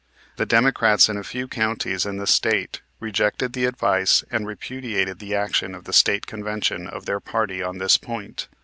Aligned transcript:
The 0.37 0.47
Democrats 0.47 1.09
in 1.09 1.17
a 1.17 1.23
few 1.23 1.47
counties 1.47 2.07
in 2.07 2.17
the 2.17 2.25
State 2.25 2.81
rejected 2.99 3.53
the 3.53 3.65
advice 3.65 4.23
and 4.31 4.47
repudiated 4.47 5.19
the 5.19 5.35
action 5.35 5.75
of 5.75 5.83
the 5.83 5.93
State 5.93 6.25
Convention 6.25 6.87
of 6.87 7.05
their 7.05 7.19
party 7.19 7.61
on 7.61 7.77
this 7.77 7.99
point. 7.99 8.47